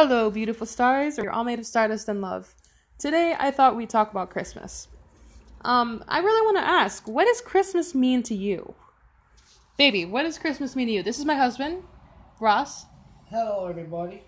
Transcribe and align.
Hello, 0.00 0.30
beautiful 0.30 0.64
stars. 0.64 1.18
You're 1.18 1.32
all 1.32 1.42
made 1.42 1.58
of 1.58 1.66
stardust 1.66 2.08
and 2.08 2.20
love. 2.20 2.54
Today, 3.00 3.34
I 3.36 3.50
thought 3.50 3.74
we'd 3.74 3.90
talk 3.90 4.12
about 4.12 4.30
Christmas. 4.30 4.86
Um, 5.62 6.04
I 6.06 6.20
really 6.20 6.46
want 6.46 6.56
to 6.58 6.62
ask, 6.62 7.08
what 7.08 7.24
does 7.24 7.40
Christmas 7.40 7.96
mean 7.96 8.22
to 8.22 8.34
you? 8.36 8.76
Baby, 9.76 10.04
what 10.04 10.22
does 10.22 10.38
Christmas 10.38 10.76
mean 10.76 10.86
to 10.86 10.92
you? 10.92 11.02
This 11.02 11.18
is 11.18 11.24
my 11.24 11.34
husband, 11.34 11.82
Ross, 12.38 12.86
Hello, 13.28 13.66
everybody. 13.66 14.22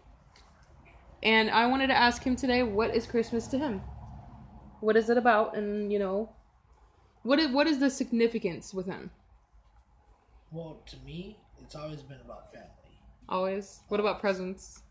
and 1.23 1.49
I 1.49 1.67
wanted 1.67 1.87
to 1.87 1.97
ask 1.97 2.21
him 2.21 2.35
today, 2.35 2.65
what 2.65 2.93
is 2.93 3.07
Christmas 3.07 3.47
to 3.47 3.57
him? 3.57 3.81
What 4.81 4.97
is 4.97 5.09
it 5.09 5.19
about? 5.19 5.57
And, 5.57 5.93
you 5.93 6.01
know, 6.01 6.31
what 7.23 7.39
is, 7.39 7.47
what 7.53 7.69
is 7.69 7.79
the 7.79 7.91
significance 7.91 8.75
with 8.75 8.87
him? 8.87 9.13
Well, 10.51 10.81
to 10.87 10.97
me, 11.07 11.39
it's 11.61 11.77
always 11.77 12.03
been 12.03 12.19
about 12.25 12.53
family. 12.53 12.67
Always. 13.29 13.83
What 13.87 14.01
about 14.01 14.21
presents? 14.21 14.83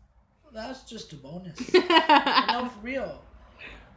That's 0.52 0.82
just 0.82 1.12
a 1.12 1.16
bonus. 1.16 1.58
no, 1.74 2.70
for 2.74 2.80
real. 2.82 3.22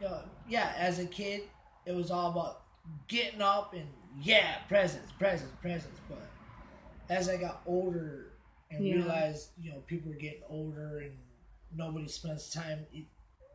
You 0.00 0.08
know, 0.08 0.20
yeah, 0.48 0.72
as 0.76 0.98
a 0.98 1.06
kid, 1.06 1.42
it 1.86 1.94
was 1.94 2.10
all 2.10 2.30
about 2.30 2.62
getting 3.08 3.42
up 3.42 3.74
and 3.74 3.88
yeah, 4.20 4.58
presents, 4.68 5.10
presents, 5.12 5.52
presents. 5.60 6.00
But 6.08 6.30
as 7.08 7.28
I 7.28 7.36
got 7.36 7.62
older 7.66 8.32
and 8.70 8.84
Yeah. 8.84 8.96
realized, 8.96 9.50
you 9.60 9.72
know, 9.72 9.78
people 9.86 10.10
were 10.10 10.18
getting 10.18 10.42
older 10.48 11.00
and 11.00 11.16
nobody 11.74 12.08
spends 12.08 12.50
time 12.50 12.86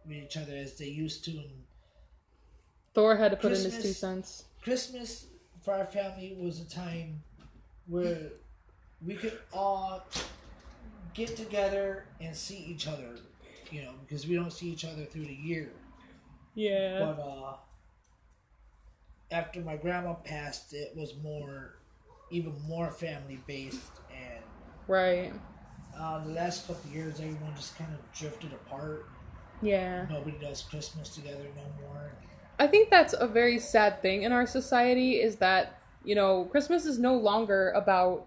with 0.05 0.15
each 0.17 0.37
other 0.37 0.55
as 0.55 0.77
they 0.77 0.87
used 0.87 1.23
to, 1.25 1.31
and 1.31 1.63
Thor 2.93 3.15
had 3.15 3.31
to 3.31 3.37
put 3.37 3.51
in 3.53 3.63
his 3.63 3.81
two 3.81 3.93
cents. 3.93 4.45
Christmas 4.63 5.27
for 5.61 5.73
our 5.73 5.85
family 5.85 6.35
was 6.39 6.59
a 6.59 6.69
time 6.69 7.21
where 7.87 8.31
we 9.05 9.15
could 9.15 9.39
all 9.53 10.03
get 11.13 11.35
together 11.35 12.05
and 12.21 12.35
see 12.35 12.57
each 12.57 12.87
other, 12.87 13.15
you 13.71 13.81
know, 13.83 13.91
because 14.05 14.27
we 14.27 14.35
don't 14.35 14.51
see 14.51 14.67
each 14.69 14.85
other 14.85 15.05
through 15.05 15.25
the 15.25 15.33
year. 15.33 15.71
Yeah. 16.55 16.99
But 16.99 17.21
uh 17.21 17.53
after 19.31 19.59
my 19.61 19.75
grandma 19.75 20.13
passed, 20.13 20.73
it 20.73 20.95
was 20.95 21.13
more, 21.21 21.75
even 22.31 22.53
more 22.67 22.89
family 22.91 23.39
based, 23.45 23.91
and 24.11 24.43
Right. 24.87 25.31
uh, 25.95 26.23
the 26.23 26.31
last 26.31 26.65
couple 26.67 26.89
of 26.89 26.95
years, 26.95 27.19
everyone 27.19 27.55
just 27.55 27.77
kind 27.77 27.93
of 27.93 27.99
drifted 28.11 28.53
apart. 28.53 29.05
Yeah. 29.61 30.07
Nobody 30.09 30.37
does 30.39 30.63
Christmas 30.63 31.09
together 31.13 31.45
no 31.55 31.87
more. 31.87 32.11
I 32.57 32.65
think 32.67 32.89
that's 32.89 33.13
a 33.17 33.27
very 33.27 33.59
sad 33.59 34.01
thing 34.01 34.23
in 34.23 34.31
our 34.31 34.47
society 34.47 35.21
is 35.21 35.35
that, 35.37 35.79
you 36.03 36.15
know, 36.15 36.45
Christmas 36.45 36.85
is 36.85 36.97
no 36.97 37.15
longer 37.15 37.69
about 37.71 38.25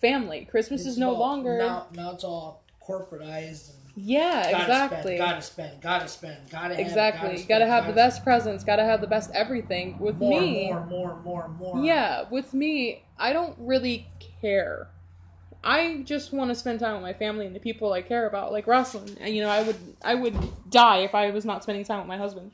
family. 0.00 0.46
Christmas 0.50 0.82
It's 0.82 0.90
is 0.90 0.98
no 0.98 1.12
all- 1.14 1.18
longer 1.20 1.58
now. 1.58 1.86
Now 1.94 2.12
it's 2.12 2.24
all 2.24 2.64
corporatized 2.86 3.70
and 3.70 3.76
Yeah, 3.96 4.50
Gotta 4.50 4.62
exactly. 4.62 5.16
Spend, 5.16 5.18
gotta 5.18 5.42
spend. 5.42 5.80
Gotta 5.82 6.08
spend. 6.08 6.50
Gotta 6.50 6.74
have, 6.76 6.78
exactly. 6.86 7.28
Gotta, 7.28 7.40
you 7.40 7.46
gotta 7.46 7.66
have 7.66 7.84
the 7.84 7.92
gotta 7.92 7.96
best 8.08 8.24
presents, 8.24 8.64
gotta 8.64 8.84
have 8.84 9.00
the 9.00 9.06
best 9.06 9.30
everything. 9.34 9.98
With. 9.98 10.16
More, 10.16 10.40
me 10.40 10.66
more, 10.72 10.86
more, 10.86 11.18
more, 11.18 11.48
more. 11.48 11.84
Yeah, 11.84 12.24
with 12.30 12.54
me, 12.54 13.04
I 13.18 13.32
don't 13.32 13.56
really 13.58 14.06
care. 14.40 14.88
I 15.62 16.02
just 16.06 16.32
want 16.32 16.48
to 16.50 16.54
spend 16.54 16.80
time 16.80 16.94
with 16.94 17.02
my 17.02 17.12
family 17.12 17.44
and 17.44 17.54
the 17.54 17.60
people 17.60 17.92
I 17.92 18.00
care 18.00 18.26
about, 18.26 18.50
like 18.50 18.66
Rosalind. 18.66 19.10
And 19.18 19.26
uh, 19.28 19.30
you 19.30 19.42
know, 19.42 19.50
I 19.50 19.62
would 19.62 19.76
I 20.02 20.14
would 20.14 20.34
die 20.70 20.98
if 20.98 21.14
I 21.14 21.30
was 21.30 21.44
not 21.44 21.62
spending 21.62 21.84
time 21.84 21.98
with 21.98 22.08
my 22.08 22.16
husband. 22.16 22.52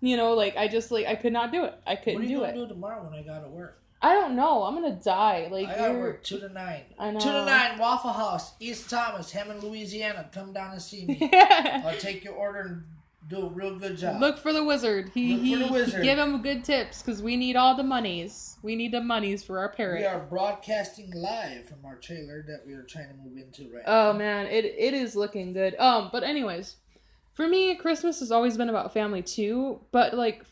You 0.00 0.16
know, 0.16 0.34
like 0.34 0.56
I 0.56 0.68
just 0.68 0.90
like 0.92 1.06
I 1.06 1.16
could 1.16 1.32
not 1.32 1.50
do 1.50 1.64
it. 1.64 1.74
I 1.86 1.96
couldn't 1.96 2.20
are 2.20 2.22
you 2.24 2.28
do 2.28 2.40
gonna 2.42 2.52
it. 2.52 2.54
do 2.54 2.68
tomorrow 2.68 3.02
when 3.02 3.18
I 3.18 3.22
gotta 3.24 3.48
work? 3.48 3.80
I 4.06 4.12
don't 4.14 4.36
know. 4.36 4.62
I'm 4.64 4.74
gonna 4.74 5.00
die. 5.02 5.48
Like 5.50 5.68
I 5.68 5.76
gotta 5.76 5.92
you're- 5.92 6.00
work 6.02 6.22
two 6.22 6.38
to 6.40 6.48
nine. 6.48 6.82
I 6.98 7.10
know. 7.10 7.18
Two 7.20 7.32
to 7.32 7.44
nine, 7.44 7.78
Waffle 7.78 8.12
House, 8.12 8.52
East 8.60 8.88
Thomas, 8.90 9.30
Hammond, 9.32 9.62
Louisiana. 9.62 10.28
Come 10.32 10.52
down 10.52 10.72
and 10.72 10.82
see 10.82 11.04
me. 11.06 11.30
I'll 11.32 11.96
take 11.98 12.22
your 12.24 12.34
order 12.34 12.60
and 12.60 12.84
do 13.28 13.38
a 13.46 13.48
real 13.48 13.74
good 13.76 13.96
job. 13.98 14.20
Look 14.20 14.38
for 14.38 14.52
the 14.52 14.62
wizard. 14.62 15.10
He, 15.12 15.32
Look 15.32 15.40
for 15.40 15.44
he, 15.44 15.54
the 15.56 15.72
wizard. 15.72 16.02
give 16.04 16.18
him 16.18 16.42
good 16.42 16.62
tips 16.62 17.02
because 17.02 17.20
we 17.22 17.36
need 17.36 17.56
all 17.56 17.74
the 17.76 17.82
monies. 17.82 18.56
We 18.62 18.76
need 18.76 18.92
the 18.92 19.00
monies 19.00 19.42
for 19.42 19.58
our 19.58 19.68
parrot. 19.70 20.00
we 20.00 20.06
are 20.06 20.20
broadcasting 20.20 21.10
live 21.12 21.66
from 21.68 21.84
our 21.84 21.96
trailer 21.96 22.44
that 22.46 22.64
we 22.64 22.74
are 22.74 22.84
trying 22.84 23.08
to 23.08 23.14
move 23.14 23.36
into 23.36 23.64
right 23.74 23.82
Oh 23.86 23.90
now. 23.90 24.08
Oh 24.10 24.12
man, 24.12 24.46
it 24.46 24.64
it 24.64 24.94
is 24.94 25.16
looking 25.16 25.52
good. 25.52 25.74
Um, 25.80 26.10
but 26.12 26.22
anyways, 26.22 26.76
for 27.34 27.48
me, 27.48 27.74
Christmas 27.74 28.20
has 28.20 28.30
always 28.30 28.56
been 28.56 28.68
about 28.68 28.92
family 28.92 29.22
too. 29.22 29.80
But 29.90 30.14
like, 30.14 30.44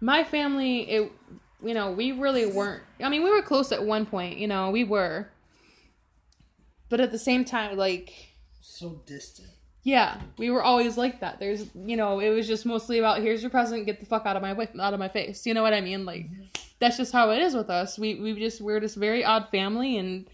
my 0.00 0.24
family, 0.24 0.80
it, 0.90 1.12
you 1.62 1.74
know, 1.74 1.90
we 1.92 2.12
really 2.12 2.46
weren't. 2.46 2.82
I 3.02 3.08
mean, 3.08 3.22
we 3.24 3.30
were 3.30 3.42
close 3.42 3.72
at 3.72 3.84
one 3.84 4.06
point. 4.06 4.38
You 4.38 4.46
know, 4.48 4.70
we 4.70 4.84
were. 4.84 5.28
But 6.88 7.00
at 7.00 7.10
the 7.12 7.18
same 7.18 7.44
time, 7.44 7.76
like, 7.76 8.12
So 8.60 9.02
distant. 9.06 9.48
yeah, 9.82 10.20
we 10.38 10.50
were 10.50 10.62
always 10.62 10.96
like 10.96 11.20
that. 11.20 11.38
There's, 11.38 11.66
you 11.74 11.96
know, 11.96 12.18
it 12.20 12.30
was 12.30 12.46
just 12.46 12.64
mostly 12.64 12.98
about 12.98 13.20
here's 13.20 13.42
your 13.42 13.50
present, 13.50 13.84
get 13.86 14.00
the 14.00 14.06
fuck 14.06 14.24
out 14.24 14.36
of 14.36 14.42
my 14.42 14.52
way, 14.54 14.68
out 14.80 14.94
of 14.94 15.00
my 15.00 15.08
face. 15.08 15.44
You 15.46 15.52
know 15.54 15.62
what 15.62 15.74
I 15.74 15.80
mean? 15.82 16.06
Like, 16.06 16.26
that's 16.80 16.96
just 16.96 17.12
how 17.12 17.30
it 17.30 17.42
is 17.42 17.54
with 17.54 17.68
us. 17.70 17.98
We 17.98 18.14
we 18.20 18.34
just 18.38 18.60
we're 18.62 18.80
just 18.80 18.96
very 18.96 19.22
odd 19.24 19.48
family, 19.50 19.98
and 19.98 20.26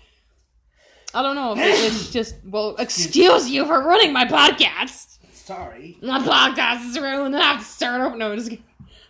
I 1.13 1.23
don't 1.23 1.35
know 1.35 1.55
it's 1.57 2.11
just 2.13 2.37
well, 2.45 2.77
excuse 2.77 3.49
you 3.51 3.65
for 3.65 3.83
ruining 3.83 4.13
my 4.13 4.27
podcast. 4.27 5.19
Sorry. 5.33 5.99
My 6.03 6.21
podcast 6.21 6.89
is 6.91 6.99
ruined. 7.01 7.37
I 7.37 7.41
have 7.55 7.61
to 7.61 7.67
start 7.67 8.01
over. 8.01 8.17
No, 8.17 8.35
just 8.37 8.51
kidding. 8.51 8.65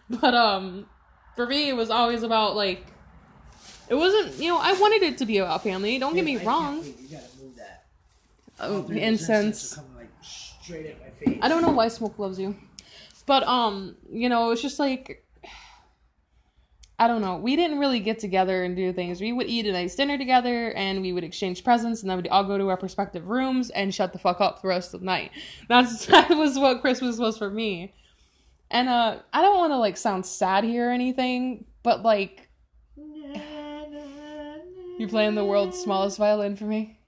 But 0.09 0.35
um, 0.35 0.87
for 1.37 1.47
me, 1.47 1.69
it 1.69 1.77
was 1.77 1.91
always 1.91 2.23
about 2.23 2.57
like. 2.57 2.87
It 3.89 3.95
wasn't, 3.97 4.39
you 4.39 4.49
know, 4.49 4.59
I 4.59 4.73
wanted 4.73 5.03
it 5.03 5.19
to 5.19 5.27
be 5.27 5.39
about 5.39 5.63
family. 5.63 5.99
Don't 5.99 6.15
get 6.15 6.25
me 6.25 6.39
I 6.39 6.45
wrong. 6.45 6.79
believe 6.81 7.01
You 7.01 7.09
gotta 7.19 7.29
move 7.43 7.57
that. 7.57 7.85
All 8.59 8.73
Oh, 8.77 8.83
three 8.83 8.97
of 8.97 9.03
those 9.03 9.29
incense. 9.29 9.75
coming 9.75 9.95
like 9.95 10.09
straight 10.23 10.87
at 10.87 11.01
my 11.01 11.11
face. 11.11 11.39
I 11.43 11.49
don't 11.49 11.61
know 11.61 11.71
why 11.71 11.89
smoke 11.89 12.19
loves 12.19 12.39
you. 12.39 12.57
But 13.27 13.47
um, 13.47 13.97
you 14.11 14.29
know, 14.31 14.51
it's 14.53 14.63
just 14.63 14.79
like 14.79 15.23
I 16.99 17.09
don't 17.09 17.21
know. 17.21 17.37
We 17.37 17.57
didn't 17.57 17.79
really 17.81 17.99
get 18.01 18.21
together 18.21 18.63
and 18.63 18.77
do 18.77 18.93
things. 18.93 19.21
We 19.21 19.33
would 19.33 19.49
eat 19.49 19.67
a 19.67 19.73
nice 19.73 19.97
dinner 19.97 20.17
together 20.17 20.73
and 20.73 21.03
we 21.03 21.13
would 21.13 21.25
exchange 21.25 21.65
presents 21.65 22.03
and 22.03 22.09
then 22.11 22.17
we'd 22.19 22.29
all 22.29 22.45
go 22.45 22.57
to 22.57 22.69
our 22.69 22.79
respective 22.81 23.27
rooms 23.27 23.69
and 23.71 23.93
shut 23.93 24.13
the 24.13 24.19
fuck 24.19 24.41
up 24.41 24.63
the 24.63 24.69
rest 24.69 24.95
of 24.95 25.01
the 25.01 25.07
night. 25.07 25.33
That's 25.69 26.07
that 26.07 26.31
was 26.31 26.59
what 26.59 26.81
Christmas 26.81 27.19
was 27.19 27.37
for 27.37 27.51
me. 27.51 27.93
And 28.71 28.89
uh 28.89 29.19
I 29.33 29.43
don't 29.43 29.59
want 29.59 29.73
to 29.73 29.79
like 29.79 29.97
sound 29.97 30.27
sad 30.27 30.65
here 30.65 30.89
or 30.89 30.93
anything, 30.93 31.65
but 31.83 32.03
like 32.03 32.49
you're 34.99 35.09
playing 35.09 35.35
the 35.35 35.45
world's 35.45 35.79
smallest 35.79 36.19
violin 36.19 36.57
for 36.57 36.65
me. 36.65 36.99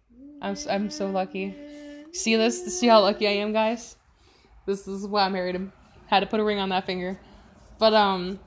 I'm 0.42 0.56
I'm 0.68 0.90
so 0.90 1.10
lucky. 1.10 1.54
See 2.12 2.36
this? 2.36 2.78
See 2.78 2.86
how 2.86 3.00
lucky 3.00 3.26
I 3.26 3.32
am, 3.32 3.52
guys? 3.52 3.96
This 4.66 4.88
is 4.88 5.06
why 5.06 5.26
I 5.26 5.28
married 5.28 5.54
him. 5.54 5.72
Had 6.06 6.20
to 6.20 6.26
put 6.26 6.40
a 6.40 6.44
ring 6.44 6.58
on 6.58 6.68
that 6.70 6.86
finger. 6.86 7.18
But 7.78 7.94
um 7.94 8.38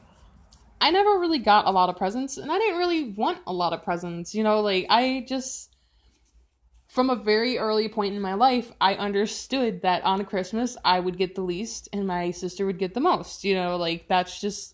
I 0.81 0.91
never 0.91 1.19
really 1.19 1.39
got 1.39 1.65
a 1.65 1.71
lot 1.71 1.89
of 1.89 1.97
presents 1.97 2.37
and 2.37 2.51
I 2.51 2.57
didn't 2.57 2.77
really 2.77 3.11
want 3.11 3.39
a 3.47 3.53
lot 3.53 3.73
of 3.73 3.83
presents. 3.83 4.33
You 4.33 4.43
know, 4.43 4.61
like 4.61 4.85
I 4.89 5.25
just 5.27 5.75
from 6.89 7.11
a 7.11 7.15
very 7.15 7.59
early 7.59 7.87
point 7.87 8.15
in 8.15 8.21
my 8.21 8.33
life, 8.33 8.71
I 8.81 8.95
understood 8.95 9.83
that 9.83 10.03
on 10.03 10.25
Christmas 10.25 10.75
I 10.83 10.99
would 10.99 11.19
get 11.19 11.35
the 11.35 11.41
least 11.41 11.87
and 11.93 12.07
my 12.07 12.31
sister 12.31 12.65
would 12.65 12.79
get 12.79 12.95
the 12.95 12.99
most. 12.99 13.43
You 13.43 13.53
know, 13.53 13.77
like 13.77 14.07
that's 14.07 14.41
just 14.41 14.73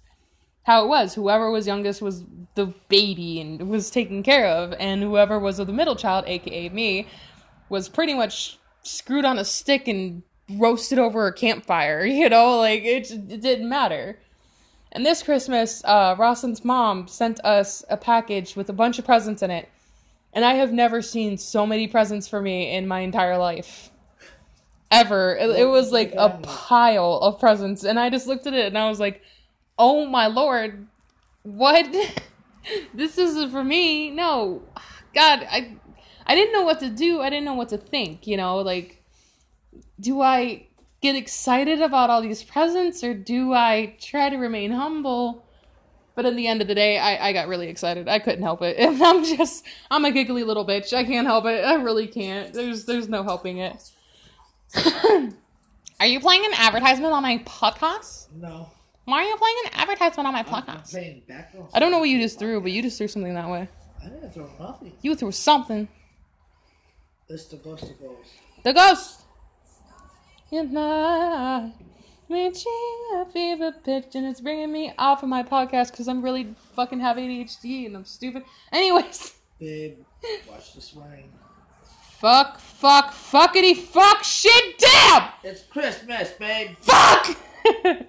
how 0.63 0.85
it 0.85 0.87
was. 0.87 1.13
Whoever 1.13 1.51
was 1.51 1.67
youngest 1.67 2.01
was 2.01 2.23
the 2.55 2.73
baby 2.87 3.41
and 3.41 3.69
was 3.69 3.91
taken 3.91 4.23
care 4.23 4.47
of, 4.47 4.73
and 4.79 5.03
whoever 5.03 5.37
was 5.37 5.57
the 5.57 5.65
middle 5.65 5.97
child, 5.97 6.23
aka 6.25 6.69
me, 6.69 7.07
was 7.67 7.89
pretty 7.89 8.13
much 8.13 8.59
screwed 8.81 9.25
on 9.25 9.37
a 9.37 9.45
stick 9.45 9.87
and 9.89 10.23
roasted 10.51 10.97
over 10.97 11.27
a 11.27 11.33
campfire. 11.33 12.05
You 12.05 12.29
know, 12.29 12.57
like 12.57 12.83
it, 12.83 13.11
it 13.11 13.41
didn't 13.41 13.67
matter. 13.67 14.19
And 14.93 15.05
this 15.05 15.21
Christmas, 15.21 15.83
uh, 15.83 16.15
mom 16.63 17.09
sent 17.09 17.43
us 17.43 17.83
a 17.89 17.97
package 17.97 18.55
with 18.55 18.69
a 18.69 18.73
bunch 18.73 18.97
of 18.99 19.03
presents 19.03 19.43
in 19.43 19.51
it, 19.51 19.67
and 20.35 20.43
I 20.43 20.55
have 20.55 20.73
never 20.73 21.01
seen 21.01 21.37
so 21.37 21.65
many 21.65 21.87
presents 21.87 22.27
for 22.27 22.41
me 22.41 22.75
in 22.75 22.87
my 22.87 22.99
entire 22.99 23.37
life. 23.37 23.89
Ever. 24.91 25.35
It, 25.37 25.61
it 25.61 25.65
was 25.65 25.91
like 25.91 26.13
a 26.15 26.37
pile 26.43 27.19
of 27.21 27.39
presents, 27.39 27.85
and 27.85 27.97
I 27.97 28.09
just 28.09 28.27
looked 28.27 28.45
at 28.45 28.53
it 28.53 28.67
and 28.67 28.77
I 28.77 28.89
was 28.89 28.99
like, 28.99 29.21
oh 29.79 30.05
my 30.05 30.27
lord, 30.27 30.87
what? 31.43 31.87
this 32.93 33.17
isn't 33.17 33.49
for 33.49 33.63
me. 33.63 34.11
No, 34.11 34.61
God, 35.13 35.47
I, 35.49 35.77
I 36.27 36.35
didn't 36.35 36.53
know 36.53 36.63
what 36.63 36.79
to 36.81 36.89
do. 36.89 37.21
I 37.21 37.29
didn't 37.29 37.45
know 37.45 37.53
what 37.53 37.69
to 37.69 37.77
think. 37.77 38.27
You 38.27 38.35
know, 38.37 38.57
like, 38.57 39.01
do 39.99 40.21
I 40.21 40.67
get 41.01 41.15
excited 41.15 41.81
about 41.81 42.09
all 42.09 42.21
these 42.21 42.43
presents 42.43 43.03
or 43.03 43.13
do 43.13 43.53
I 43.53 43.95
try 44.01 44.29
to 44.29 44.37
remain 44.37 44.71
humble? 44.71 45.44
But 46.15 46.25
in 46.25 46.35
the 46.35 46.47
end 46.47 46.61
of 46.61 46.67
the 46.67 46.75
day, 46.75 46.97
I, 46.97 47.29
I 47.29 47.33
got 47.33 47.47
really 47.47 47.67
excited. 47.67 48.07
I 48.07 48.19
couldn't 48.19 48.43
help 48.43 48.61
it. 48.61 48.77
And 48.79 49.01
I'm 49.01 49.23
just, 49.23 49.65
I'm 49.91 50.05
a 50.05 50.11
giggly 50.11 50.43
little 50.43 50.65
bitch. 50.65 50.93
I 50.93 51.03
can't 51.03 51.27
help 51.27 51.45
it. 51.45 51.63
I 51.65 51.75
really 51.75 52.07
can't. 52.07 52.53
There's, 52.53 52.85
there's 52.85 53.09
no 53.09 53.23
helping 53.23 53.57
it. 53.57 53.91
Are 55.99 56.05
you 56.07 56.19
playing 56.19 56.45
an 56.45 56.53
advertisement 56.55 57.13
on 57.13 57.23
my 57.23 57.39
podcast? 57.39 58.31
No. 58.33 58.69
Why 59.05 59.23
are 59.23 59.29
you 59.29 59.37
playing 59.37 59.55
an 59.65 59.71
advertisement 59.79 60.27
on 60.27 60.33
my 60.33 60.39
I'm, 60.39 60.45
I'm 60.47 60.63
podcast? 60.63 60.91
playing. 60.91 61.21
I 61.73 61.79
don't 61.79 61.91
know 61.91 61.99
what 61.99 62.09
you 62.09 62.19
just 62.19 62.39
threw, 62.39 62.59
but 62.59 62.71
you 62.71 62.81
just 62.81 62.97
threw 62.97 63.07
something 63.07 63.35
that 63.35 63.47
way. 63.49 63.69
I 64.03 64.09
didn't 64.09 64.33
throw 64.33 64.49
nothing. 64.59 64.93
You 65.01 65.15
threw 65.15 65.31
something. 65.31 65.87
It's 67.29 67.45
the 67.45 67.57
ghost 67.57 67.83
of 67.83 67.99
ghosts. 67.99 68.33
The 68.63 68.73
ghost. 68.73 69.21
in 70.51 70.73
my 70.73 71.71
reaching 72.29 72.97
a 73.15 73.25
fever 73.25 73.71
pitch, 73.71 74.15
and 74.15 74.25
it's 74.25 74.41
bringing 74.41 74.71
me 74.71 74.93
off 74.97 75.23
of 75.23 75.29
my 75.29 75.43
podcast 75.43 75.91
because 75.91 76.07
I'm 76.07 76.21
really 76.21 76.53
fucking 76.75 76.99
have 76.99 77.17
ADHD 77.17 77.85
and 77.85 77.95
I'm 77.95 78.05
stupid. 78.05 78.43
Anyways, 78.71 79.35
Babe, 79.59 79.97
watch 80.49 80.73
the 80.73 80.81
swearing. 80.81 81.29
fuck, 81.83 82.59
fuck, 82.59 83.13
fuckity, 83.13 83.75
fuck, 83.75 84.23
shit, 84.23 84.77
damn, 84.79 85.29
It's 85.43 85.63
Christmas, 85.63 86.31
babe. 86.31 86.75
fuck. 86.81 87.35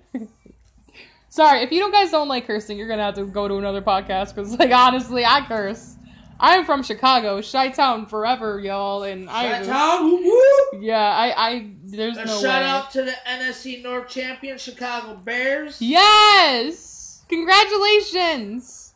Sorry, 1.28 1.60
if 1.62 1.70
you 1.70 1.80
don't 1.80 1.92
guys 1.92 2.10
don't 2.10 2.28
like 2.28 2.46
cursing, 2.46 2.78
you're 2.78 2.88
gonna 2.88 3.02
have 3.02 3.14
to 3.16 3.26
go 3.26 3.46
to 3.46 3.56
another 3.56 3.82
podcast 3.82 4.34
because, 4.34 4.58
like, 4.58 4.70
honestly, 4.72 5.22
I 5.24 5.44
curse. 5.46 5.95
I'm 6.38 6.64
from 6.66 6.82
Chicago, 6.82 7.40
Chi 7.40 7.70
Town 7.70 8.04
forever, 8.06 8.60
y'all, 8.60 9.02
and 9.04 9.28
I 9.30 9.42
Shout 9.48 9.58
just- 9.60 9.70
out, 9.70 10.02
whoop, 10.02 10.20
whoop. 10.22 10.82
yeah, 10.82 10.98
I, 11.08 11.48
I, 11.50 11.70
there's 11.84 12.16
A 12.18 12.24
no 12.26 12.40
shout 12.42 12.62
way. 12.62 12.68
out 12.68 12.90
to 12.92 13.02
the 13.04 13.14
NFC 13.26 13.82
North 13.82 14.08
champion 14.08 14.58
Chicago 14.58 15.14
Bears. 15.14 15.80
Yes! 15.80 17.24
Congratulations 17.28 18.94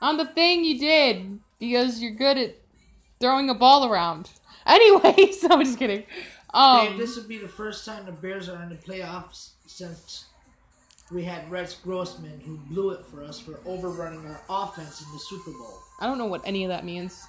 on 0.00 0.16
the 0.16 0.24
thing 0.26 0.64
you 0.64 0.78
did 0.78 1.38
because 1.58 2.00
you're 2.00 2.10
good 2.14 2.38
at 2.38 2.56
throwing 3.20 3.50
a 3.50 3.54
ball 3.54 3.86
around. 3.90 4.30
Anyways, 4.66 5.44
I'm 5.50 5.62
just 5.64 5.78
kidding. 5.78 6.04
Um, 6.54 6.88
Babe, 6.88 6.98
this 6.98 7.16
would 7.16 7.28
be 7.28 7.38
the 7.38 7.48
first 7.48 7.84
time 7.86 8.04
the 8.06 8.12
Bears 8.12 8.48
are 8.48 8.62
in 8.62 8.68
the 8.70 8.74
playoffs 8.76 9.50
since 9.66 10.26
we 11.12 11.22
had 11.24 11.50
Rex 11.50 11.74
Grossman, 11.74 12.40
who 12.44 12.56
blew 12.72 12.90
it 12.90 13.04
for 13.06 13.22
us 13.22 13.38
for 13.38 13.60
overrunning 13.66 14.24
our 14.26 14.40
offense 14.48 15.02
in 15.02 15.06
the 15.12 15.18
Super 15.18 15.50
Bowl. 15.52 15.78
I 16.00 16.06
don't 16.06 16.18
know 16.18 16.26
what 16.26 16.42
any 16.44 16.64
of 16.64 16.68
that 16.70 16.84
means. 16.84 17.24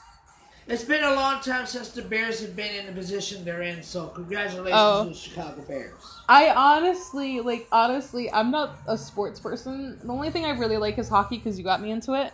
It's 0.65 0.85
been 0.85 1.03
a 1.03 1.13
long 1.13 1.41
time 1.41 1.65
since 1.65 1.89
the 1.89 2.01
Bears 2.01 2.39
have 2.39 2.55
been 2.55 2.73
in 2.73 2.85
the 2.85 2.93
position 2.93 3.43
they're 3.43 3.63
in, 3.63 3.83
so 3.83 4.07
congratulations 4.07 4.71
Oh. 4.73 5.03
to 5.03 5.09
the 5.09 5.15
Chicago 5.15 5.61
Bears. 5.67 6.01
I 6.29 6.51
honestly, 6.51 7.41
like, 7.41 7.67
honestly, 7.69 8.31
I'm 8.31 8.49
not 8.49 8.77
a 8.87 8.97
sports 8.97 9.41
person. 9.41 9.99
The 10.01 10.13
only 10.13 10.29
thing 10.29 10.45
I 10.45 10.51
really 10.51 10.77
like 10.77 10.97
is 10.97 11.09
hockey 11.09 11.35
because 11.37 11.57
you 11.57 11.65
got 11.65 11.81
me 11.81 11.91
into 11.91 12.13
it, 12.13 12.33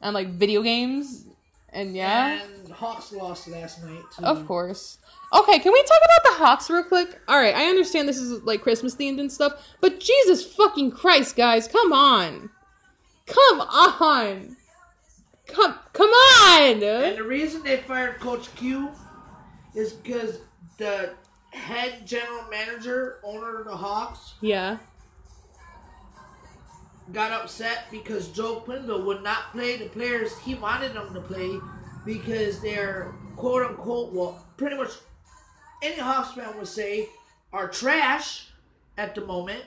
and 0.00 0.14
like 0.14 0.28
video 0.28 0.62
games, 0.62 1.26
and 1.72 1.94
yeah. 1.94 2.42
And 2.42 2.72
Hawks 2.72 3.12
lost 3.12 3.48
last 3.48 3.82
night. 3.84 4.02
To 4.16 4.24
Of 4.24 4.46
course. 4.46 4.98
Okay, 5.32 5.58
can 5.58 5.72
we 5.72 5.82
talk 5.82 6.00
about 6.04 6.32
the 6.32 6.44
Hawks 6.44 6.68
real 6.70 6.82
quick? 6.82 7.20
All 7.28 7.38
right, 7.38 7.54
I 7.54 7.66
understand 7.66 8.08
this 8.08 8.18
is 8.18 8.42
like 8.42 8.62
Christmas 8.62 8.96
themed 8.96 9.20
and 9.20 9.30
stuff, 9.30 9.52
but 9.80 10.00
Jesus 10.00 10.44
fucking 10.54 10.90
Christ, 10.90 11.36
guys, 11.36 11.68
come 11.68 11.92
on, 11.92 12.50
come 13.26 13.60
on, 13.60 14.56
come 15.46 15.74
come 15.92 16.10
on. 16.10 16.82
And 16.82 17.16
the 17.16 17.22
reason 17.22 17.62
they 17.62 17.78
fired 17.78 18.18
Coach 18.18 18.52
Q 18.56 18.90
is 19.74 19.92
because 19.92 20.38
the 20.78 21.14
head 21.52 22.06
general 22.06 22.44
manager, 22.50 23.18
owner 23.22 23.60
of 23.60 23.66
the 23.66 23.76
Hawks, 23.76 24.34
Yeah. 24.40 24.78
Got 27.12 27.32
upset 27.32 27.86
because 27.90 28.28
Joe 28.28 28.62
Quenneville 28.66 29.04
would 29.04 29.22
not 29.22 29.50
play 29.52 29.76
the 29.76 29.88
players 29.88 30.36
he 30.38 30.54
wanted 30.54 30.94
them 30.94 31.12
to 31.14 31.20
play 31.20 31.58
because 32.04 32.60
they're 32.60 33.14
quote 33.36 33.66
unquote, 33.66 34.12
well, 34.12 34.46
pretty 34.56 34.76
much 34.76 34.90
any 35.82 35.96
Hawks 35.98 36.34
fan 36.34 36.56
would 36.56 36.68
say 36.68 37.08
are 37.52 37.68
trash 37.68 38.48
at 38.96 39.14
the 39.14 39.22
moment. 39.26 39.64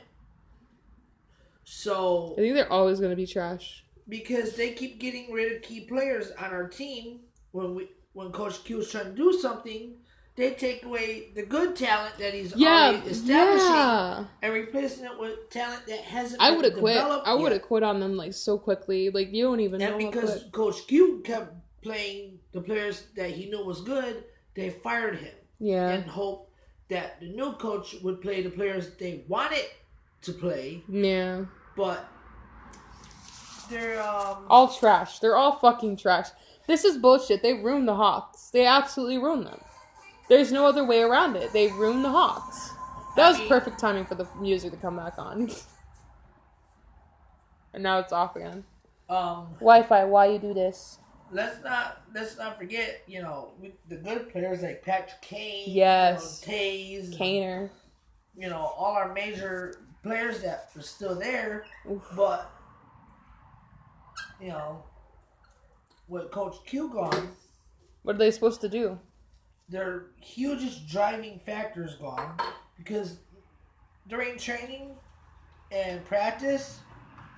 So 1.65 2.33
I 2.37 2.41
think 2.41 2.55
they're 2.55 2.71
always 2.71 2.99
gonna 2.99 3.15
be 3.15 3.25
trash. 3.27 3.83
because 4.07 4.55
they 4.55 4.73
keep 4.73 4.99
getting 4.99 5.31
rid 5.31 5.55
of 5.55 5.61
key 5.61 5.81
players 5.81 6.31
on 6.31 6.51
our 6.51 6.67
team 6.67 7.21
when 7.51 7.75
we 7.75 7.89
when 8.13 8.31
Coach 8.31 8.63
Q 8.63 8.79
is 8.79 8.91
trying 8.91 9.05
to 9.05 9.11
do 9.11 9.33
something, 9.33 9.95
they 10.35 10.51
take 10.51 10.83
away 10.83 11.29
the 11.35 11.43
good 11.43 11.75
talent 11.75 12.17
that 12.17 12.33
he's 12.33 12.55
Yeah, 12.55 12.89
already 12.89 13.09
establishing 13.09 13.67
yeah. 13.69 14.25
and 14.41 14.53
replacing 14.53 15.05
it 15.05 15.19
with 15.19 15.49
talent 15.49 15.85
that 15.87 15.99
hasn't. 15.99 16.41
I 16.41 16.51
would 16.55 16.65
have 16.65 16.75
quit. 16.77 16.97
I 16.97 17.33
would 17.33 17.51
have 17.51 17.61
quit 17.61 17.83
on 17.83 17.99
them 17.99 18.17
like 18.17 18.33
so 18.33 18.57
quickly. 18.57 19.09
Like 19.09 19.31
you 19.31 19.43
don't 19.43 19.59
even 19.59 19.79
know. 19.79 19.85
And 19.95 20.03
how 20.03 20.11
because. 20.11 20.45
Coach 20.51 20.87
Q 20.87 21.21
kept 21.23 21.53
playing 21.81 22.39
the 22.51 22.61
players 22.61 23.03
that 23.15 23.29
he 23.31 23.49
knew 23.49 23.63
was 23.63 23.81
good, 23.81 24.23
they 24.55 24.69
fired 24.69 25.17
him 25.17 25.33
Yeah. 25.59 25.89
and 25.89 26.05
hope 26.05 26.49
that 26.89 27.19
the 27.19 27.27
new 27.27 27.53
coach 27.53 27.95
would 28.01 28.21
play 28.21 28.41
the 28.41 28.49
players 28.49 28.91
they 28.95 29.23
wanted 29.27 29.65
to 30.21 30.31
play, 30.33 30.81
Yeah. 30.87 31.45
but 31.75 32.07
they're 33.69 34.01
um 34.01 34.45
All 34.49 34.67
trash. 34.73 35.19
They're 35.19 35.35
all 35.35 35.53
fucking 35.57 35.97
trash. 35.97 36.27
This 36.67 36.85
is 36.85 36.97
bullshit. 36.97 37.41
They 37.41 37.53
ruined 37.53 37.87
the 37.87 37.95
Hawks. 37.95 38.49
They 38.51 38.65
absolutely 38.65 39.17
ruined 39.17 39.47
them. 39.47 39.59
There's 40.29 40.51
no 40.51 40.65
other 40.65 40.83
way 40.83 41.01
around 41.01 41.35
it. 41.35 41.51
They 41.53 41.67
ruined 41.71 42.03
the 42.05 42.09
Hawks. 42.09 42.71
That 43.15 43.29
was 43.29 43.39
perfect 43.47 43.79
timing 43.79 44.05
for 44.05 44.15
the 44.15 44.25
music 44.39 44.71
to 44.71 44.77
come 44.77 44.97
back 44.97 45.13
on. 45.17 45.51
and 47.73 47.83
now 47.83 47.99
it's 47.99 48.13
off 48.13 48.35
again. 48.35 48.63
um 49.09 49.47
Wi-Fi, 49.59 50.05
why 50.05 50.27
you 50.27 50.39
do 50.39 50.53
this? 50.53 50.99
let's 51.31 51.63
not 51.63 52.03
let's 52.13 52.37
not 52.37 52.59
forget 52.59 53.01
you 53.07 53.19
know 53.19 53.53
the 53.89 53.95
good 53.95 54.29
players 54.31 54.61
like 54.61 54.83
Patrick 54.83 55.19
Kane, 55.21 55.63
Yes. 55.67 56.43
you 56.45 56.51
know, 56.51 56.59
Taze, 56.59 57.17
Kaner. 57.17 57.69
you 58.37 58.49
know 58.49 58.59
all 58.77 58.93
our 58.93 59.11
major 59.13 59.79
players 60.03 60.41
that 60.41 60.69
are 60.75 60.81
still 60.83 61.15
there, 61.15 61.65
Oof. 61.89 62.03
but 62.15 62.51
you 64.39 64.49
know 64.49 64.83
with 66.07 66.29
Coach 66.31 66.57
Q 66.65 66.89
gone. 66.89 67.29
What 68.03 68.15
are 68.15 68.19
they 68.19 68.31
supposed 68.31 68.61
to 68.61 68.69
do? 68.69 68.99
Their 69.73 70.05
hugest 70.21 70.87
driving 70.87 71.39
factor 71.45 71.83
is 71.83 71.95
gone 71.95 72.37
because 72.77 73.17
during 74.07 74.37
training 74.37 74.91
and 75.71 76.05
practice, 76.05 76.79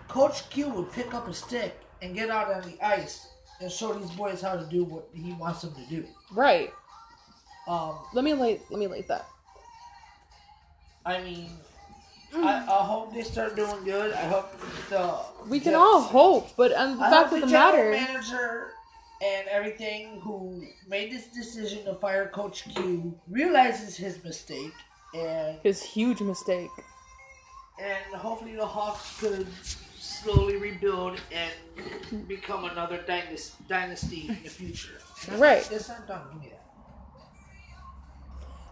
Coach 0.09 0.49
Q 0.49 0.69
would 0.69 0.91
pick 0.91 1.13
up 1.13 1.29
a 1.29 1.33
stick 1.33 1.79
and 2.01 2.13
get 2.13 2.29
out 2.29 2.53
on 2.53 2.69
the 2.69 2.77
ice 2.85 3.27
and 3.61 3.71
show 3.71 3.93
these 3.93 4.11
boys 4.11 4.41
how 4.41 4.55
to 4.57 4.65
do 4.65 4.83
what 4.83 5.07
he 5.13 5.31
wants 5.33 5.61
them 5.61 5.73
to 5.75 5.89
do. 5.89 6.05
Right. 6.33 6.73
Um, 7.69 7.95
Let 8.13 8.25
me 8.25 8.33
light 8.33 8.61
let 8.69 8.79
me 8.79 8.87
light 8.87 9.07
that. 9.07 9.25
I 11.05 11.21
mean, 11.21 11.49
I, 12.35 12.57
I 12.57 12.83
hope 12.83 13.13
they 13.13 13.23
start 13.23 13.55
doing 13.55 13.83
good. 13.85 14.11
I 14.11 14.25
hope 14.25 14.53
the 14.89 15.19
We 15.47 15.59
can 15.59 15.73
all 15.73 16.01
hope, 16.01 16.49
but 16.57 16.73
um, 16.73 16.97
the 16.97 17.05
I 17.05 17.09
fact 17.09 17.33
of 17.33 17.39
the 17.39 17.45
the 17.45 17.51
matter 17.51 17.91
manager 17.91 18.74
and 19.21 19.47
everything 19.47 20.19
who 20.21 20.65
made 20.87 21.11
this 21.11 21.27
decision 21.27 21.85
to 21.85 21.95
fire 21.95 22.27
Coach 22.29 22.65
Q 22.73 23.17
realizes 23.29 23.95
his 23.95 24.23
mistake 24.23 24.73
and 25.13 25.59
his 25.63 25.81
huge 25.81 26.21
mistake. 26.21 26.69
and 27.79 28.15
hopefully 28.15 28.55
the 28.55 28.65
Hawks 28.65 29.19
could 29.19 29.47
slowly 29.99 30.57
rebuild 30.57 31.19
and 31.31 32.27
become 32.27 32.65
another 32.65 33.03
dynasty, 33.07 34.27
in 34.27 34.43
the 34.43 34.49
future. 34.49 34.99
Right. 35.31 35.69
It's 35.71 35.89
not 35.89 36.07
done. 36.07 36.21
Give 36.33 36.41
me 36.41 36.49
that. 36.49 36.61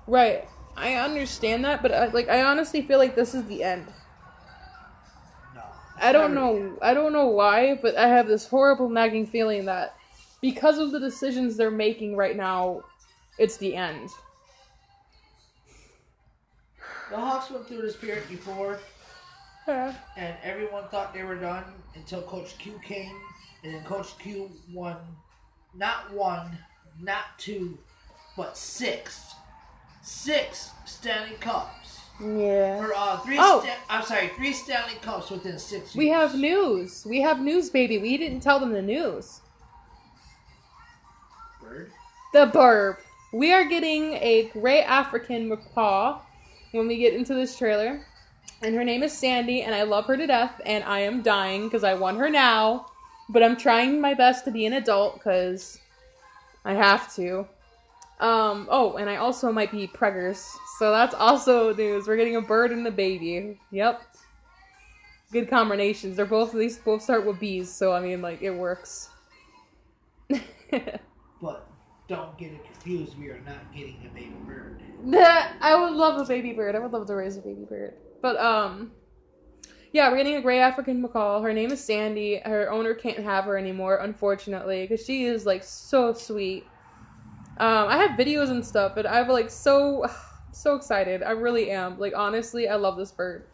Right. 0.08 0.48
I 0.76 0.96
understand 0.96 1.66
that, 1.66 1.82
but 1.82 1.92
I, 1.92 2.08
like 2.08 2.30
I 2.30 2.44
honestly 2.44 2.82
feel 2.82 2.98
like 2.98 3.16
this 3.16 3.36
is 3.36 3.44
the 3.46 3.64
end. 3.64 3.86
No. 5.56 5.62
I 5.98 6.12
don't 6.12 6.34
know. 6.34 6.78
I 6.82 6.94
don't 6.94 7.14
know 7.14 7.28
why, 7.28 7.78
but 7.82 7.96
I 7.96 8.08
have 8.08 8.28
this 8.28 8.48
horrible 8.48 8.90
nagging 8.90 9.28
feeling 9.28 9.66
that 9.66 9.96
because 10.44 10.78
of 10.78 10.92
the 10.92 11.00
decisions 11.00 11.56
they're 11.56 11.72
making 11.72 12.18
right 12.18 12.36
now, 12.36 12.84
it's 13.40 13.56
the 13.56 13.74
end. 13.78 14.10
The 17.10 17.16
Hawks 17.16 17.50
went 17.50 17.66
through 17.66 17.82
this 17.82 17.96
period 17.96 18.28
before, 18.28 18.78
Yeah. 19.66 19.94
and 20.18 20.36
everyone 20.44 20.90
thought 20.90 21.14
they 21.14 21.24
were 21.24 21.36
done 21.38 21.64
until 21.96 22.22
Coach 22.24 22.58
Q 22.58 22.78
came, 22.84 23.16
and 23.64 23.74
then 23.74 23.84
Coach 23.86 24.18
Q 24.20 24.52
won 24.74 24.98
not 25.74 26.12
one, 26.12 26.58
not 27.00 27.24
two, 27.38 27.78
but 28.36 28.58
six, 28.58 29.34
six 30.02 30.72
Stanley 30.86 31.38
Cups. 31.40 32.00
Yeah. 32.22 32.80
Or 32.80 32.94
uh, 32.94 33.18
three. 33.20 33.38
Oh. 33.40 33.62
Sta- 33.62 33.78
I'm 33.90 34.04
sorry, 34.04 34.28
three 34.36 34.52
Stanley 34.52 34.96
Cups 35.02 35.32
within 35.32 35.58
six. 35.58 35.96
We 35.96 36.10
have 36.10 36.36
news. 36.36 37.06
We 37.06 37.22
have 37.22 37.40
news, 37.42 37.70
baby. 37.70 37.98
We 37.98 38.18
didn't 38.18 38.42
tell 38.42 38.60
them 38.60 38.74
the 38.74 38.82
news. 38.82 39.40
Word. 41.74 41.92
The 42.34 42.46
burp. 42.54 43.00
We 43.32 43.52
are 43.52 43.66
getting 43.66 44.14
a 44.14 44.50
gray 44.54 44.84
African 44.84 45.50
macaw 45.50 46.22
when 46.72 46.88
we 46.88 46.98
get 46.98 47.16
into 47.16 47.34
this 47.34 47.58
trailer. 47.58 48.06
And 48.62 48.76
her 48.76 48.84
name 48.84 49.02
is 49.02 49.12
Sandy, 49.12 49.64
and 49.64 49.74
I 49.74 49.84
love 49.84 50.06
her 50.06 50.16
to 50.16 50.28
death, 50.28 50.62
and 50.66 50.84
I 50.84 51.00
am 51.00 51.24
dying 51.24 51.64
because 51.64 51.84
I 51.84 51.96
want 51.96 52.20
her 52.20 52.30
now. 52.30 52.86
But 53.28 53.42
I'm 53.42 53.58
trying 53.58 54.00
my 54.00 54.14
best 54.14 54.46
to 54.46 54.52
be 54.52 54.68
an 54.68 54.74
adult 54.74 55.16
because 55.16 55.80
I 56.64 56.74
have 56.74 57.14
to. 57.16 57.48
Um, 58.20 58.68
oh, 58.70 58.98
and 58.98 59.10
I 59.10 59.16
also 59.16 59.52
might 59.52 59.72
be 59.72 59.88
preggers. 59.88 60.48
So 60.78 60.92
that's 60.92 61.16
also 61.16 61.74
news. 61.74 62.08
We're 62.08 62.18
getting 62.18 62.36
a 62.36 62.42
bird 62.42 62.72
and 62.72 62.86
a 62.86 62.92
baby. 62.92 63.60
Yep. 63.72 64.02
Good 65.32 65.50
combinations. 65.50 66.18
They're 66.18 66.26
both, 66.26 66.54
these 66.54 66.78
both 66.78 67.02
start 67.02 67.26
with 67.26 67.40
B's, 67.40 67.74
so 67.74 67.94
I 67.94 68.00
mean, 68.00 68.22
like, 68.22 68.44
it 68.44 68.52
works. 68.52 69.10
But 71.44 71.68
don't 72.08 72.38
get 72.38 72.54
it 72.54 72.64
confused. 72.64 73.20
We 73.20 73.28
are 73.28 73.42
not 73.46 73.74
getting 73.76 73.98
a 74.10 74.14
baby 74.16 74.34
bird. 74.48 74.82
I 75.62 75.76
would 75.76 75.92
love 75.92 76.20
a 76.20 76.26
baby 76.26 76.54
bird. 76.54 76.74
I 76.74 76.80
would 76.80 76.94
love 76.94 77.06
to 77.08 77.16
raise 77.16 77.36
a 77.36 77.42
baby 77.42 77.66
bird. 77.70 77.96
But 78.22 78.40
um 78.40 78.94
yeah, 79.92 80.10
we're 80.10 80.18
getting 80.18 80.36
a 80.36 80.42
gray 80.42 80.60
African 80.60 81.02
macaw. 81.02 81.42
Her 81.42 81.54
name 81.54 81.72
is 81.72 81.84
Sandy. 81.84 82.40
Her 82.44 82.72
owner 82.72 82.96
can't 82.96 83.20
have 83.20 83.44
her 83.46 83.58
anymore, 83.58 83.98
unfortunately, 83.98 84.88
because 84.88 85.06
she 85.06 85.26
is 85.26 85.46
like 85.46 85.64
so 85.64 86.14
sweet. 86.14 86.66
Um, 87.58 87.90
I 87.90 87.98
have 87.98 88.18
videos 88.18 88.50
and 88.50 88.66
stuff, 88.66 88.94
but 88.96 89.06
I'm 89.06 89.28
like 89.28 89.52
so 89.52 90.08
so 90.54 90.76
excited. 90.76 91.22
I 91.22 91.32
really 91.32 91.72
am. 91.72 92.00
Like 92.00 92.14
honestly, 92.16 92.70
I 92.70 92.76
love 92.76 92.98
this 92.98 93.12
bird. 93.12 93.48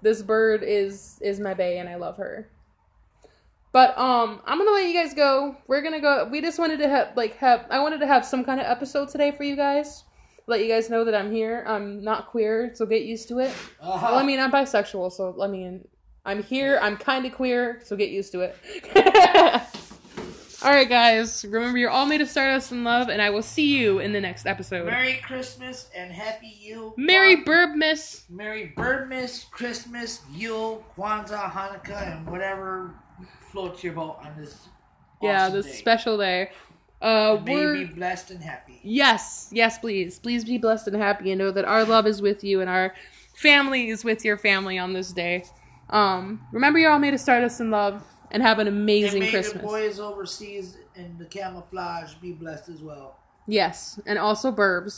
This 0.00 0.22
bird 0.22 0.62
is 0.62 1.18
is 1.20 1.40
my 1.40 1.54
bay, 1.54 1.78
and 1.78 1.88
I 1.88 1.96
love 1.96 2.16
her. 2.18 2.50
But 3.76 3.98
um, 3.98 4.40
I'm 4.46 4.56
gonna 4.56 4.70
let 4.70 4.88
you 4.88 4.94
guys 4.94 5.12
go. 5.12 5.54
We're 5.66 5.82
gonna 5.82 6.00
go. 6.00 6.26
We 6.32 6.40
just 6.40 6.58
wanted 6.58 6.78
to 6.78 6.88
have 6.88 7.14
like 7.14 7.36
have. 7.36 7.66
I 7.68 7.78
wanted 7.80 8.00
to 8.00 8.06
have 8.06 8.24
some 8.24 8.42
kind 8.42 8.58
of 8.58 8.64
episode 8.64 9.10
today 9.10 9.32
for 9.32 9.42
you 9.42 9.54
guys. 9.54 10.04
Let 10.46 10.62
you 10.62 10.68
guys 10.68 10.88
know 10.88 11.04
that 11.04 11.14
I'm 11.14 11.30
here. 11.30 11.62
I'm 11.68 12.02
not 12.02 12.28
queer, 12.28 12.70
so 12.72 12.86
get 12.86 13.02
used 13.02 13.28
to 13.28 13.40
it. 13.40 13.50
Uh-huh. 13.82 14.06
Well, 14.12 14.18
I 14.18 14.22
mean, 14.24 14.40
I'm 14.40 14.50
bisexual, 14.50 15.12
so 15.12 15.34
let 15.36 15.50
I 15.50 15.52
mean, 15.52 15.86
I'm 16.24 16.42
here. 16.42 16.78
I'm 16.80 16.96
kind 16.96 17.26
of 17.26 17.34
queer, 17.34 17.82
so 17.84 17.96
get 17.96 18.08
used 18.08 18.32
to 18.32 18.40
it. 18.40 18.56
all 20.64 20.70
right, 20.70 20.88
guys. 20.88 21.44
Remember, 21.44 21.76
you're 21.76 21.90
all 21.90 22.06
made 22.06 22.22
of 22.22 22.30
stardust 22.30 22.72
and 22.72 22.82
love, 22.82 23.10
and 23.10 23.20
I 23.20 23.28
will 23.28 23.42
see 23.42 23.76
you 23.76 23.98
in 23.98 24.14
the 24.14 24.22
next 24.22 24.46
episode. 24.46 24.86
Merry 24.86 25.20
Christmas 25.22 25.90
and 25.94 26.10
Happy 26.10 26.56
Yule. 26.62 26.94
Merry 26.96 27.44
Burbmas. 27.44 28.22
Merry 28.30 28.72
Birdmas, 28.74 29.50
Christmas, 29.50 30.22
Yule, 30.32 30.82
Kwanzaa, 30.96 31.50
Hanukkah, 31.50 32.16
and 32.16 32.30
whatever 32.30 32.94
floats 33.56 33.82
your 33.82 33.94
boat 33.94 34.18
on 34.22 34.32
this. 34.38 34.68
Yeah, 35.22 35.44
awesome 35.46 35.56
this 35.56 35.66
day. 35.66 35.72
special 35.72 36.18
day. 36.18 36.50
Uh, 37.00 37.40
May 37.44 37.54
we're 37.54 37.74
be 37.74 37.84
blessed 37.84 38.30
and 38.32 38.42
happy. 38.42 38.80
yes, 38.82 39.48
yes, 39.52 39.78
please, 39.78 40.18
please 40.18 40.44
be 40.44 40.58
blessed 40.58 40.88
and 40.88 40.96
happy, 40.96 41.30
and 41.30 41.38
know 41.38 41.50
that 41.50 41.64
our 41.64 41.84
love 41.84 42.06
is 42.06 42.20
with 42.22 42.42
you, 42.44 42.60
and 42.60 42.68
our 42.70 42.94
family 43.34 43.88
is 43.90 44.04
with 44.04 44.24
your 44.24 44.36
family 44.38 44.78
on 44.78 44.92
this 44.92 45.12
day. 45.12 45.44
Um, 45.90 46.46
remember, 46.52 46.78
you're 46.78 46.90
all 46.90 46.98
made 46.98 47.14
of 47.14 47.20
stardust 47.20 47.60
and 47.60 47.70
love, 47.70 48.02
and 48.30 48.42
have 48.42 48.58
an 48.58 48.66
And 48.66 48.76
amazing 48.76 49.20
may 49.20 49.30
Christmas. 49.30 49.62
the 49.62 49.66
boys 49.68 50.00
overseas 50.00 50.78
in 50.94 51.16
the 51.18 51.26
camouflage 51.26 52.14
be 52.14 52.32
blessed 52.32 52.68
as 52.70 52.80
well. 52.82 53.16
Yes, 53.46 54.00
and 54.06 54.18
also 54.18 54.50
burbs. 54.50 54.94